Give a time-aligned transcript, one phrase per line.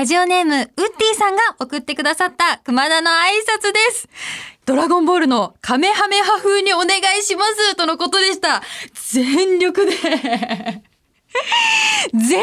[0.00, 4.08] ラジオネーム、ウッディさんが送ってくださった熊田の挨拶です。
[4.64, 8.62] ドラゴンボールのカメハメハ風にお願いしますとのことでした。
[8.94, 10.16] 全力で 全力で
[10.72, 10.80] や
[12.22, 12.40] り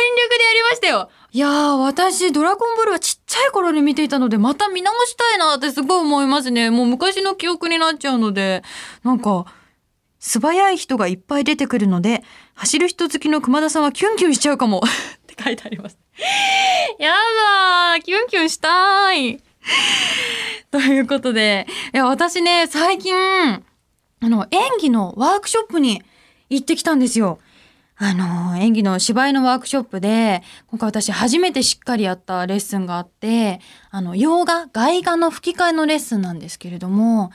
[0.70, 1.10] ましたよ。
[1.32, 6.70] いやー、私、ドラゴンボールはちっちゃい頃に見ていたので、また見直したいなってすごい思いますね。
[6.70, 8.62] もう昔の記憶になっちゃうので、
[9.04, 9.48] なんか、
[10.20, 14.84] 素早い人がいっぱい出てくるので、走る人好きの熊田さんはキュンキュンしちゃうかも。
[14.86, 15.98] って書いてあります。
[17.00, 19.40] やだー、キュンキュンしたい。
[20.72, 23.64] ということで、いや、私ね、最近、あ
[24.22, 26.02] の、演技のワークショップに
[26.50, 27.40] 行ってきたんですよ。
[28.00, 37.32] あの、演技の芝居のワークショップで、今回私初めてしっかりやったレッスンがあって、あの、洋画、外画の吹き替えのレッスンなんですけれども、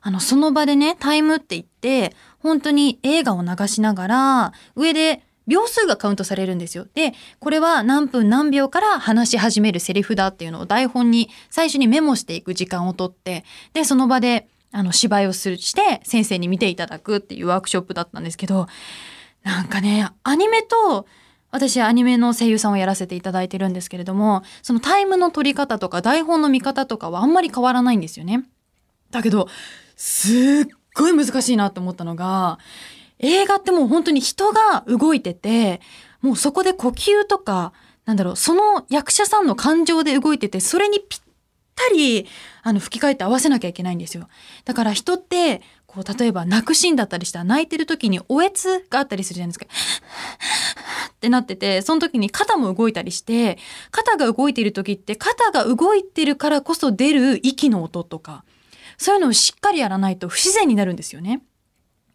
[0.00, 6.86] あの、その場でね、タイムって言って、本当に映画を流しながら、上で秒数がカウントされるんですよ。
[6.94, 18.66] で、これは何分何秒から話し始めるセリフだっていうのを台本に最初にメモしていく時間をとって、で、その場で、あの、芝居をする、して、先生に見ていただくっていうワークショップだったんですけど、
[19.42, 21.06] なんかね、アニメと、
[21.52, 28.44] 私アニメの声優さんをやらせていただいてるんですけれども、そのタイムの取り方とか台本の見方とかはあんまり変わらないんですよね。
[29.10, 29.48] だけど、
[29.94, 32.58] すっごい難しいなって思ったのが、
[33.18, 35.80] 映画ってもう本当に人が動いてて、
[36.20, 37.72] もうそこで呼吸とか、
[38.04, 41.20] なんだろう、その役者さんの感情で動いてて、それにぴっ
[41.74, 42.26] たり、
[42.62, 44.28] あの、吹き替えて合わせなきゃいけないんですよ。
[44.64, 49.66] だから人って、こう、例えば泣くシーンだったりしたら泣いてる時におえつがあったりするじゃないですか。
[51.16, 53.58] ってなってて、その時に肩も動いたりして、
[53.90, 58.44] 肩が動いている時って、肩が動いてるからこそ出る息の音とか、
[58.98, 61.42] そういうのをしっかりやらないと不自然になるんですよね。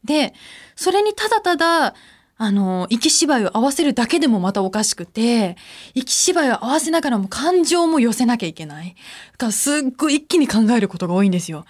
[0.04, 0.34] で、
[0.76, 1.96] それにただただ、
[2.38, 5.58] あの、息芝居を合わせるだけでもまたおかしくて、
[5.94, 8.96] 息芝居を合わせながらも感情も寄せなきゃいけない。
[9.34, 11.66] だからすっごい一気に考えることが多いんですよ。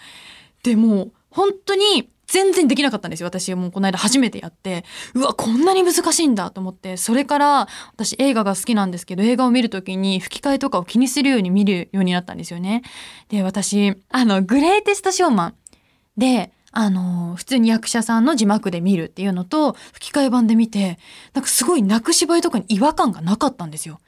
[0.63, 3.27] でも、本当に全然できなかったんですよ。
[3.27, 12.83] 私もうこの間初めてやって、うわ、こんなに難しいんだと思って、それから私映画が好きなんですけど、映画を見るときに吹き替えとかを気にするように見るようになったんですよね。
[13.27, 15.55] で、私、あの、グレイテストショーマン
[16.15, 20.99] で、あの、普通に役者さんの字幕で見るっていうのと、吹き替え版で見て、
[21.33, 23.99] なんかすごい泣く芝居とかに違和感がなかったんですよ。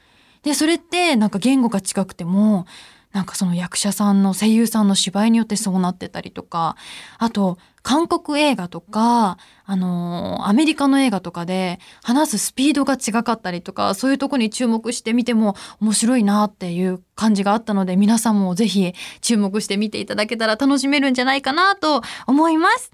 [0.43, 2.65] で、それってなんか言語が近くても、
[3.13, 6.75] なんかその役者さんの声優さんの芝居によってそうなってたりとか、
[7.19, 22.91] あと、韓国映画とか、あのーアメリカの映画とかで話すスピードが違かったりとか、そういうとこに注目してみても面白いなっていう感じがあったので、皆さんもぜひ注目して見ていただけたら楽しめるんじゃないかなと思います。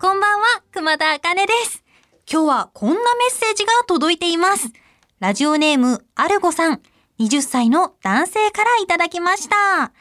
[0.00, 1.81] こんばんは、熊田茜です。
[2.32, 3.00] 今日はこんなメ
[3.30, 4.70] ッセージが届いています。
[5.20, 6.80] ラジオネーム、アルゴさん、
[7.20, 9.92] 20歳の男性からいただきました。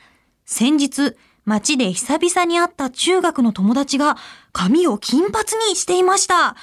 [0.45, 4.15] 先日、街で久々に会った中学の友達が
[4.53, 6.55] 髪を金髪にしていました。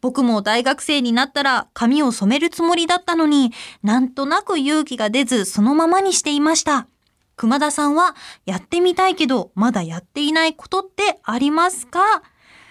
[0.00, 3.50] 僕も大学生になったら髪を染めるつもりだったのに、
[3.82, 6.86] なんとなく勇気が出ずそのままにしていました。
[7.34, 8.14] 熊田さんは
[8.44, 12.22] やってみたいけどまだやっていないことってありますか？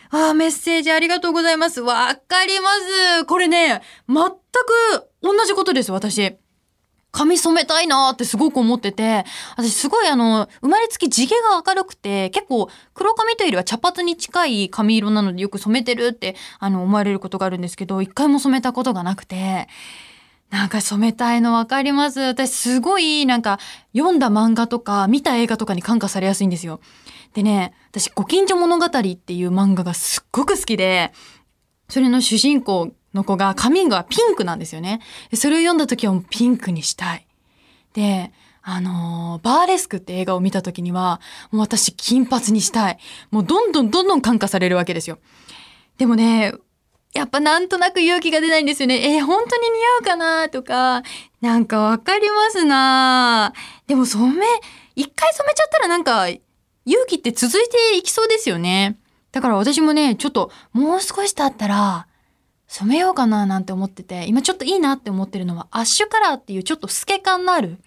[0.09, 1.81] あーメッセージありがとうございます。
[1.81, 2.69] わかりま
[3.17, 3.25] す。
[3.25, 4.31] これね、全く
[5.21, 6.37] 同じことです、私。
[7.11, 9.23] 髪染めたいなーってすごく思ってて、
[9.55, 19.69] 私すごいあの、生まれつき地毛が明るくて、結構黒髪というよりは茶髪に近い髪色なのでよく染めてるってあの思われることがあるんですけど、一回も染めたことがなくて、
[20.49, 22.19] なんか染めたいのわかります。
[22.19, 23.59] 私すごいなんか
[23.95, 26.81] 読んだ漫画とか見た映画とかに感化されやすいんですよ。
[27.35, 31.11] でね、私ご近所物語っていう漫画がすっごく好きで、
[31.89, 35.01] それの主人公の子が髪がピンクなんですよね。
[35.33, 37.27] それを読んだ時はもうピンクにしたい。
[37.93, 41.19] で、あのーバーレスクって映画を見た時には、
[41.51, 42.99] もう私金髪にしたい。
[43.31, 45.19] もうどんどんどんどん感化されるわけですよ。
[45.97, 46.53] でもね、
[47.13, 49.15] やっぱなんとなく勇気が出ないんですよね。
[49.15, 51.03] えー本当に似合うかなとか、
[51.41, 53.51] なんかわかりますな
[53.87, 54.45] でも染め、
[54.95, 56.27] 一回染めちゃったらなんか、
[56.85, 58.97] 勇気って続いていきそうですよね。
[59.31, 62.07] だから私もね、ちょっともう少し経ったら、
[62.67, 67.79] 染めようかななんて思ってて、今ちょっといいなって思ってるのは、アッシュカラーっていうちょっと透け感のある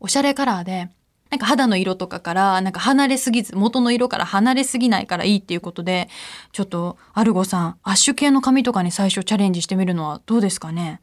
[0.00, 0.88] おしゃれカラーで、
[1.30, 6.08] なんか肌の色とかから、なんか離れすぎず、元の色から離れすぎないからいいっていうことで、
[6.52, 11.00] ちょっと、アルゴさん、アッシュ系の髪とかに最初チャレンジしてみるのはどうですかね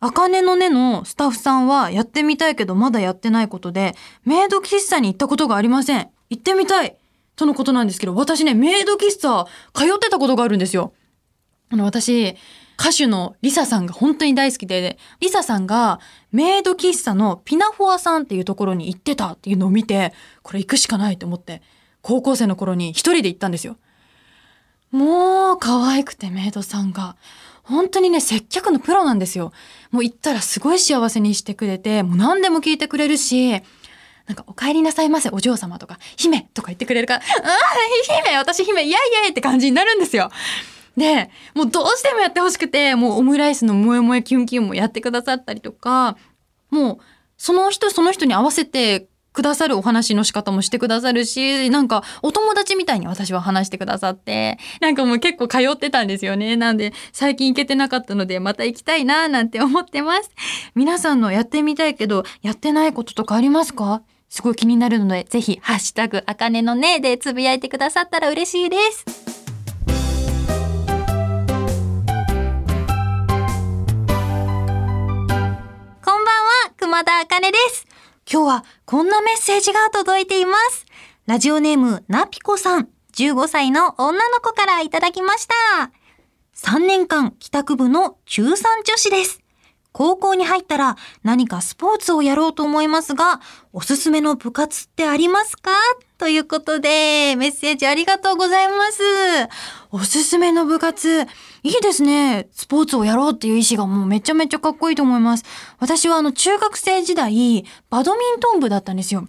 [0.00, 6.10] あかねのねのスタッフさんはやってみたいけどまだやってないことで、メイド喫茶に行ったことがありません。
[6.34, 6.96] 行ってみたい
[7.36, 10.92] とのことなんですけど、私ね、メイド喫茶通ってたことがあるんですよ。
[11.70, 12.36] あの、私、
[12.78, 16.00] 歌手のリサさんが本当に大好きで、リサさんが
[16.32, 21.62] メイド喫茶のピナフォアさんっていうところに行ってたっていうのを見て、これ行くしかないと思って、
[22.02, 23.76] 高校生の頃に一人で行ったんですよ。
[24.90, 27.16] もう可愛くてメイドさんが。
[27.64, 29.52] 本当にね、接客のプロなんですよ。
[29.90, 33.62] もう行ったらすごい幸せにしてくれて、もう何でも聞いてくれるし、
[34.26, 38.94] なんか、お帰りなさいませ、お嬢様とか、姫とか言ってくれるから、ああ、姫、私姫、イエイイ
[39.24, 40.30] エイって感じになるんですよ。
[40.96, 46.16] で、もうどうしてもやってほしくて、もうオムライスの萌え萌えキュンキュンもやってくださったりとか、
[46.70, 46.98] もう、
[47.36, 56.54] その人その人に合わせてくださるお話の仕方もしてくださるし、なんかお友達みたいに私は話してくださって、なんかもう結構通ってたんですよね。
[56.54, 60.30] なんで最近行けてなかったのでまた行きたいななんて思ってます。
[60.76, 64.02] 皆さんのやってみたいけどやってないこととかありますか？
[64.28, 69.04] すごい気になるので、ぜひ、ハッシュタグ、あかねのねでつぶやいてくださったら嬉しいです。
[69.86, 69.96] こん
[76.04, 77.86] ばんは、熊田あかねです。
[78.30, 80.86] 今日はこんなメッセージが届いています。
[81.26, 85.54] ラジオネーム、なぴこさん、15歳の女の子からいただきました。
[86.56, 89.43] 3年間帰宅部の中3女子です。
[89.94, 93.40] 高校に入ったら何かスポーツをやろうと思いますが、
[93.72, 95.70] おすすめの部活ってありますか？
[96.18, 99.02] ということで、メッセージありがとうございます。
[99.92, 101.22] おすすめの部活、
[101.62, 102.48] いいですね。
[102.50, 105.44] スポーツをやろうっていう意志がもうめちゃめちゃかっこいいと思います。
[105.78, 109.28] 私はあの中学生時代、バドミントン部だったんですよ。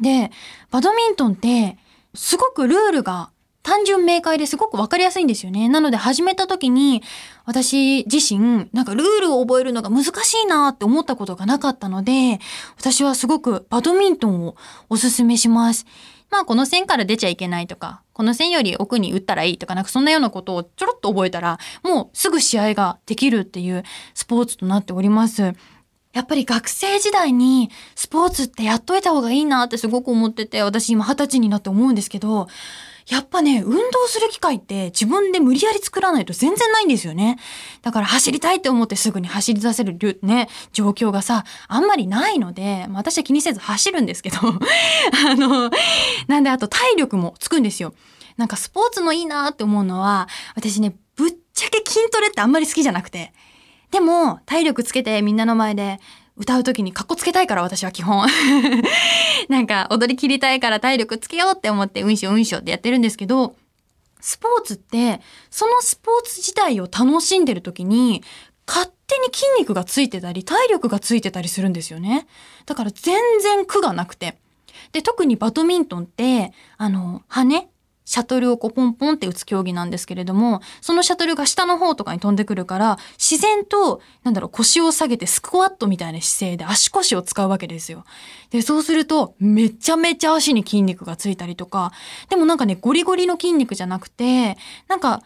[0.00, 0.32] で、
[0.72, 1.78] バドミントンって、
[2.14, 3.30] すごくルールが
[3.64, 5.70] 単純明快ですごくわかりやすいんですよね。
[5.70, 7.02] なので始めた時に、
[7.46, 12.40] 私自身、なんかルールを覚えるのが難しいなって思ったことがなかったので、
[12.78, 14.54] 私はすごくバドミントンを
[14.90, 15.86] おすすめします。
[16.30, 23.82] まあこの線から出ちゃいけないとか、この線より奥に打ったらいいとか、なんかそんなようなことをちょろっと覚えたら、もうすぐ試合ができるっていう
[24.12, 25.54] スポーツとなっております。
[26.12, 32.46] やっぱり学生時代にスポーツってやっといた方がいいなってすごく思ってて、私今二十歳になって思うんですけど、
[33.08, 37.38] やっぱね、運動する機会って自分で無理やり作らないと全然ないんですよね。
[37.82, 44.38] だから走りたいって思ってすぐに走り出せるね、状況がさ、あんまりないので、まあ私は気にせず走るんですけど、
[45.28, 45.70] あの、
[46.28, 47.92] なんであと体力もつくんですよ。
[48.38, 53.32] なんかスポーツのいいなって思うのは、私ね、ぶっちゃけ筋トレってあんまり好きじゃなくて。
[53.90, 56.00] でも、体力つけてみんなの前で
[56.36, 58.26] 歌う時にカッコつけたいから私は基本。
[59.48, 63.54] なんか踊り切りたいから体力つけようって思ってうんしょうんしょってやってるんですけど、
[64.20, 65.20] スポーツって、
[65.50, 68.22] そのスポーツ自体を楽しんでる時に、
[68.66, 72.26] 勝手に筋肉がついてたり、体力がついてたりするんですよね。
[72.66, 74.38] だから全然苦がなくて。
[74.92, 77.68] で、特にバドミントンって、あの、羽
[78.04, 88.04] シャトルをこうポンポンって打つ競技なんですけれども、そのシャトルが下の方とかに飛んでくるから、自然と、なんだろう、腰を下げてスクワットみたいな姿勢で足腰を使うわけですよ。
[88.50, 91.92] で、そうすると、めちゃめちゃ足に筋肉がついたりとか、
[92.28, 94.58] でもなんかね、ゴリゴリの筋肉じゃなくて、
[94.88, 95.22] なんか、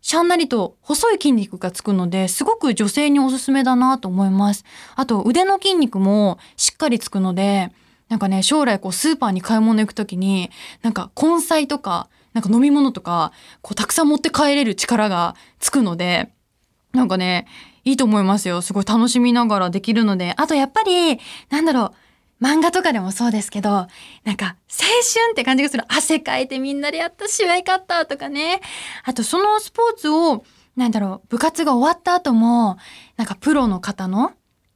[0.00, 4.64] しゃんなりと細い筋肉がつくので、すごく女性におすすめだなと思います。
[4.96, 7.72] あと、腕の筋肉もしっかりつくので、
[8.08, 10.50] なんかね、将来こうスーパーに買い物行くときに、
[10.82, 13.32] なんか根菜とか、なんか飲み物とか、
[13.62, 16.32] こうたくさん持って帰れる力がつくので、
[16.92, 17.46] なんかね、
[17.84, 18.62] いいと思いますよ。
[18.62, 20.34] すごい楽しみながらできるので。
[20.36, 21.18] あとやっぱり、
[21.50, 21.94] なんだろ
[22.40, 23.86] う、漫画とかでもそうですけど、
[24.24, 25.84] なんか青春って感じがする。
[25.88, 28.60] 汗かいてみんなでやった試合勝ったとかね。
[29.04, 30.44] あとそのスポーツを、
[30.76, 32.78] なんだろう、部活が終わった後も、
[33.16, 34.32] なんかプロの方の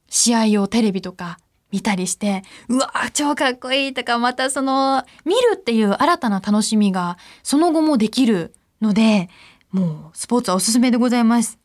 [0.09, 1.39] 試合をテレビとか
[1.71, 9.29] 見たりして、うわ超かっこいいとか、またその、見るっていう新たな楽しみが、その後もできるので、
[9.71, 11.59] もう、スポーツはおすすめでございます。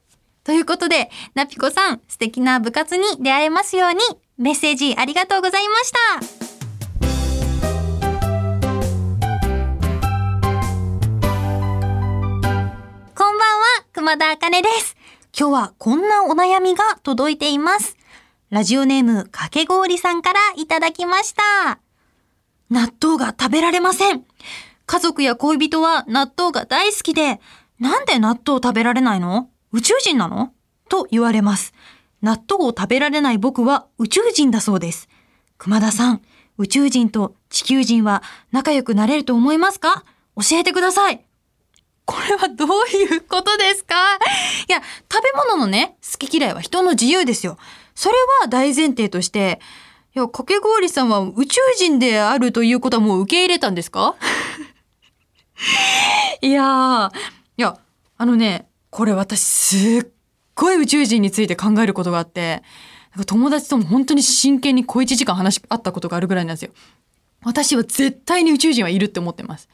[0.44, 4.00] ということで、なぴこさん、素敵な部活に出会えますように、
[4.37, 5.99] メッセージありがとうございました。
[13.14, 14.96] こんばんは、熊田あかねです。
[15.37, 17.96] 今日はこんなお悩みが届いています。
[18.51, 21.81] ラジオネームかけごおりさんからいただきました。
[22.71, 24.25] 納豆が食べられません。
[24.87, 27.41] 家族や恋人は納豆が大好きで、
[27.81, 29.49] なんで納豆食べられないの？
[29.73, 30.53] 宇宙人なの？
[30.89, 31.73] と言われます。
[32.23, 35.09] 納豆を食べられない僕は宇宙人だそうです。
[35.57, 36.21] 熊田さん、
[36.59, 38.23] 宇宙人と地球人は
[38.53, 40.05] 仲良くなれると思いますか？
[40.37, 41.25] 教えてください。
[42.05, 43.95] これはどういうことですか？
[44.69, 47.57] いや、食べ物のね、好き嫌いは人の自由ですよ。
[47.95, 49.61] それは大前提として、
[50.15, 54.15] いや、かけごわりさんは宇宙人であるということはもう受け入れたんですか？
[56.41, 57.13] いやー、い
[57.57, 57.79] や、
[58.17, 60.11] あのね、これ私すっ
[60.55, 62.63] ごい宇宙人について考えることがあって、
[63.27, 66.73] 友達とも本当に真剣に小一時間話し合ったことがあるぐらいなんですよ。
[67.45, 69.69] 私は絶対に宇宙人はいるって思ってます。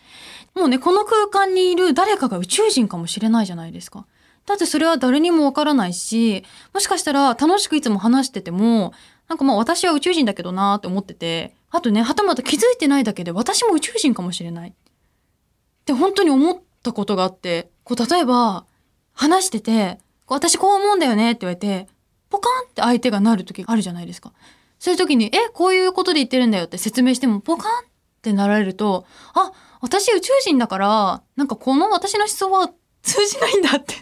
[0.55, 4.07] もうね、この空間にいる誰かが宇宙人かもしれないじゃないですか。
[4.51, 8.93] だってそれは誰にもわからないし、もしかしたら楽しくいつも話してても、
[9.29, 14.71] なんかまあ私は宇宙人だけどなーって思ってて、あとね、はたまた気づいてないだけで私も宇宙人かもしれない。
[14.71, 14.73] っ
[15.85, 18.67] て本当に思ったことがあって、こう例えば、
[19.13, 21.87] 話してて、私こう思うんだよねって言われて、
[22.29, 24.33] ポカンって相手がなる時あるじゃないですか。
[24.81, 27.85] そういう時に、え、こういうことで言ってるんだよって説明しても、ポカンっ
[28.21, 32.71] てなられると、あ、私宇宙人だから、なんかこの私の思想は
[33.03, 33.95] 通じないんだって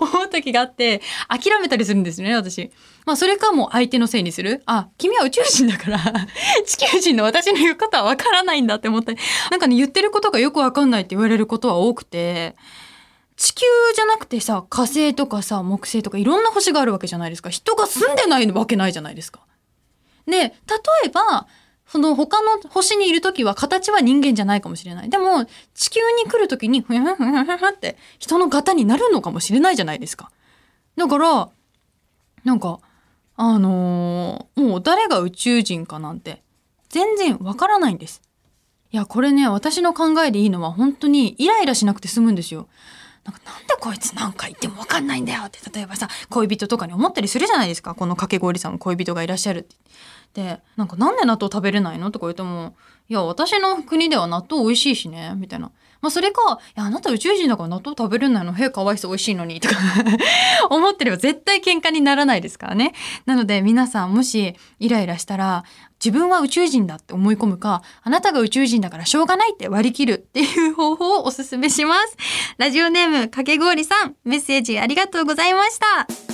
[0.00, 2.70] 思う時があって、諦めたりするんですね、私。
[3.06, 4.62] まあ、それかも相手のせいにする。
[4.66, 5.98] あ、君は宇宙人だから
[6.64, 9.16] 地球人の私の言うことはわからないんだって思って、
[9.50, 12.56] なんかね、言ってることがよくわかんないって言われることは多くて、
[13.36, 17.50] 地球じゃなくてさ、火星とかさ、木星とかいろんな星があるわけじゃないですか。
[17.50, 19.40] 人が住んでないわけないじゃないですか。
[20.26, 20.48] で、例
[21.06, 21.46] えば、
[21.86, 25.10] その他の星にいるときは形は人間じゃないかもしれない。
[25.10, 30.30] でも、地球に来るときに、ふやふやふやふやって人の型になるのかもしれないじゃないですか。
[30.96, 31.48] だから、
[32.44, 32.80] なんか、
[33.36, 36.42] あのー、もう誰が宇宙人かなんて、
[36.88, 38.22] 全然わからないんです。
[38.92, 42.68] いや、これね、私の考えでいいのは本当にイライラしなくて済むんですよ。
[43.24, 49.76] なんかなんでこいつなんか言ってもわかんないんだよって例えばさ恋人とかに思ったりするじゃないですかこのかけ氷さん恋人がいらっしゃるって。
[50.34, 52.10] でなんかなんで納豆食べれないの？
[52.10, 52.74] とか言うとも
[53.08, 55.70] いや私の国では納豆美味しいしねみたいな。
[56.00, 59.76] まあそれか、いやあなた宇宙人だから納豆食べれないの、へえかわいそう美味しいのにとか
[60.68, 62.92] 思ってれば絶対喧嘩にならないですからね。
[63.24, 65.64] なので皆さんもしイライラしたら
[66.04, 72.16] 自分は宇宙人だって思い込むか、あなたが宇宙人だからしょうがないって割り切るっていう方法をおすすめします。
[72.58, 76.33] ラジオネームかけごうりさん、メッセージありがとうございました。